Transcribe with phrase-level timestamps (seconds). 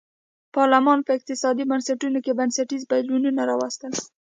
[0.55, 3.91] پارلمان په اقتصادي بنسټونو کې بنسټیز بدلونونه راوستل.